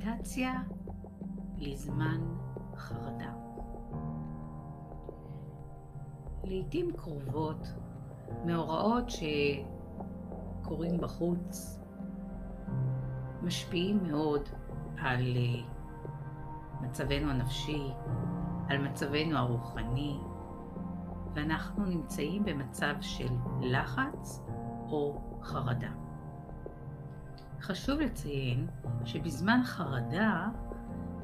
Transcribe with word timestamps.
מדיטציה 0.00 0.52
לזמן 1.58 2.20
חרדה. 2.76 3.32
לעתים 6.44 6.92
קרובות 6.96 7.66
מאורעות 8.46 9.04
שקורים 9.10 11.00
בחוץ 11.00 11.80
משפיעים 13.42 14.02
מאוד 14.02 14.48
על 14.98 15.36
אה, 15.36 15.62
מצבנו 16.80 17.30
הנפשי, 17.30 17.92
על 18.68 18.78
מצבנו 18.78 19.38
הרוחני, 19.38 20.18
ואנחנו 21.34 21.86
נמצאים 21.86 22.44
במצב 22.44 22.94
של 23.00 23.34
לחץ 23.60 24.42
או 24.90 25.20
חרדה. 25.42 25.90
חשוב 27.60 28.00
לציין 28.00 28.66
שבזמן 29.04 29.60
חרדה 29.64 30.48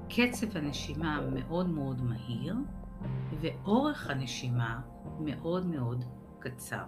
קצב 0.08 0.56
הנשימה 0.56 1.20
מאוד 1.34 1.68
מאוד 1.68 2.02
מהיר 2.02 2.56
ואורך 3.40 4.10
הנשימה 4.10 4.80
מאוד 5.20 5.66
מאוד 5.66 6.04
קצר. 6.38 6.84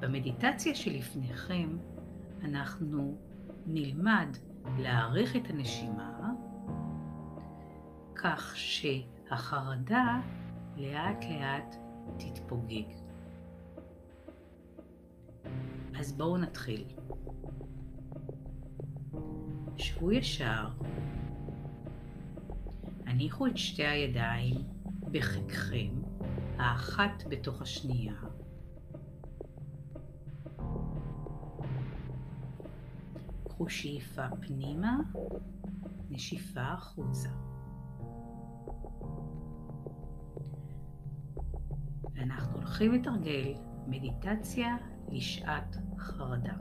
במדיטציה 0.00 0.74
שלפניכם 0.74 1.76
אנחנו 2.44 3.18
נלמד 3.66 4.36
להעריך 4.78 5.36
את 5.36 5.50
הנשימה 5.50 6.30
כך 8.14 8.56
שהחרדה 8.56 10.20
לאט 10.76 11.24
לאט 11.24 11.76
תתפוגג. 12.18 13.09
אז 16.00 16.12
בואו 16.12 16.36
נתחיל. 16.38 16.84
שבו 19.76 20.12
ישר, 20.12 20.68
הניחו 23.06 23.46
את 23.46 23.56
שתי 23.56 23.86
הידיים 23.86 24.56
בחיקכם, 25.10 26.02
האחת 26.58 27.22
בתוך 27.28 27.62
השנייה. 27.62 28.14
קחו 33.48 33.68
שאיפה 33.68 34.26
פנימה, 34.40 34.96
נשיפה 36.10 36.62
החוצה. 36.62 37.30
ואנחנו 42.14 42.56
הולכים 42.56 42.92
לתרגל 42.92 43.69
מדיטציה 43.90 44.76
לשעת 45.08 45.76
חרדה. 45.98 46.52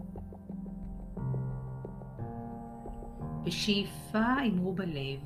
בשאיפה 3.44 4.26
אמרו 4.48 4.74
בלב, 4.74 5.20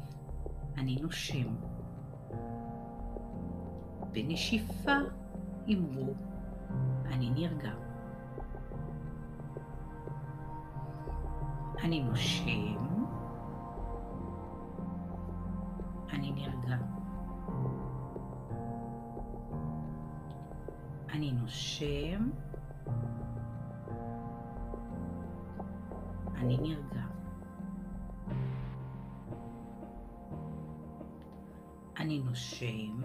אני 0.77 0.95
נושם. 1.01 1.55
בנשיפה 4.11 4.97
אמרו, 5.73 6.13
אני 7.05 7.29
נרגע. 7.29 7.73
אני 11.83 12.03
נושם, 12.03 12.77
אני 16.13 16.31
נרגע. 16.31 17.02
אני 21.13 21.31
נושם, 21.31 22.29
אני 26.35 26.57
נרגע. 26.57 27.03
אני 31.97 32.19
נושם, 32.19 33.01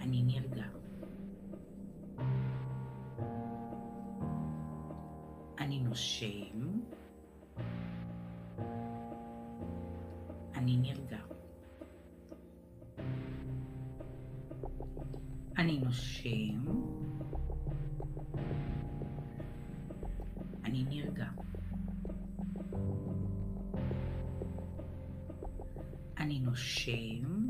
אני 0.00 0.22
נרגע. 0.22 0.66
אני 5.58 5.80
נושם, 5.80 6.80
אני 10.54 10.76
נרגע. 10.76 11.33
אני 15.64 15.78
נושם, 15.78 16.64
אני 20.64 20.84
נרגע. 20.84 21.26
אני 26.18 26.40
נושם, 26.40 27.46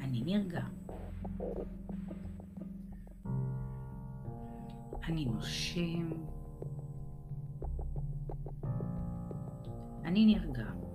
אני 0.00 0.22
נרגע. 0.24 0.64
אני 5.08 5.24
נושם, 5.24 6.10
אני 10.04 10.34
נרגע. 10.34 10.85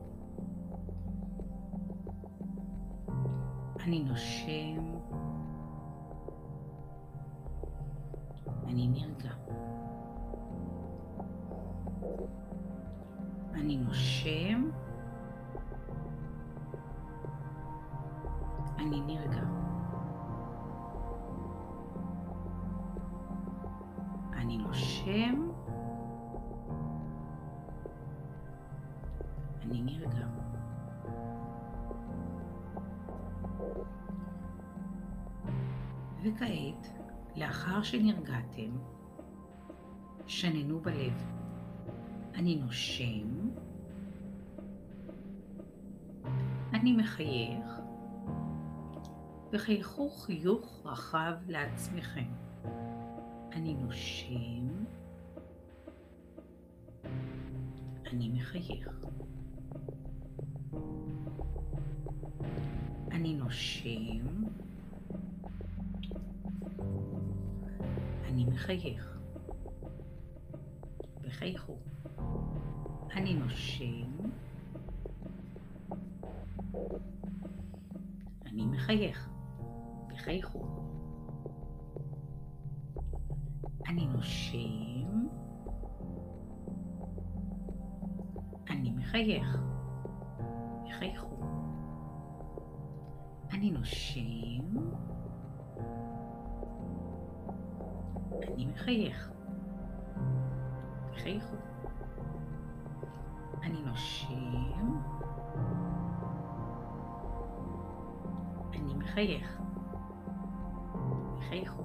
אני 3.83 3.99
נושם, 4.03 4.99
אני 8.67 8.87
נרגע. 8.87 9.33
אני 13.53 13.77
נושם, 13.77 14.69
אני 18.79 19.01
נרגע. 19.01 19.43
אני 24.33 24.57
נושם, 24.57 25.49
אני 29.61 29.81
נרגע. 29.81 30.50
וכעת, 36.23 36.87
לאחר 37.35 37.83
שנרגעתם, 37.83 38.71
שננו 40.27 40.79
בלב. 40.79 41.23
אני 42.35 42.55
נושם, 42.55 43.49
אני 46.73 46.93
מחייך, 46.97 47.79
וחייכו 49.51 50.09
חיוך 50.09 50.81
רחב 50.85 51.33
לעצמכם. 51.47 52.33
אני 53.51 53.73
נושם, 53.73 54.67
אני 58.05 58.29
מחייך. 58.29 59.00
אני 63.51 63.57
נושם, 63.57 64.43
אני 68.25 68.45
מחייך. 68.45 69.19
וחייכו. 71.21 71.75
אני 73.15 73.33
נושם, 73.33 74.11
אני 78.45 78.65
מחייך. 78.65 79.29
וחייכו. 80.13 80.65
אני 83.87 84.05
נושם, 84.07 85.27
אני 88.69 88.91
מחייך. 88.91 89.57
וחייכו. 90.87 91.60
אני 93.53 93.71
נושם, 93.71 94.77
אני 98.43 98.65
מחייך. 98.65 99.31
וחייכו. 101.11 101.55
אני 103.63 103.81
נושם, 103.85 104.97
אני 108.73 108.93
מחייך. 108.93 109.61
וחייכו. 111.37 111.83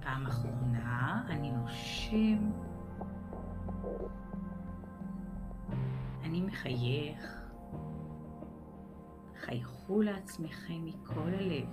פעם 0.00 0.26
אחרונה, 0.26 1.22
אני 1.28 1.52
נושם, 1.52 2.50
אני 6.36 6.44
מחייך. 6.44 7.42
חייכו 9.40 10.02
לעצמכם 10.02 10.84
מכל 10.84 11.28
הלב. 11.28 11.68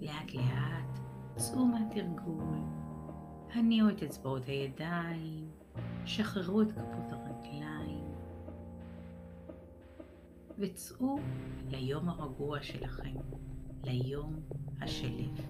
לאט 0.00 0.34
לאט 0.34 0.98
צאו 1.36 1.66
מהתרגול, 1.66 2.58
הניעו 3.54 3.88
את 3.88 4.02
אצבעות 4.02 4.46
הידיים, 4.46 5.50
שחררו 6.04 6.62
את 6.62 6.72
כפות 6.72 7.12
הרגליים, 7.12 8.04
וצאו 10.58 11.18
ליום 11.68 12.08
הרגוע 12.08 12.62
שלכם, 12.62 13.14
ליום 13.84 14.34
השלב. 14.80 15.40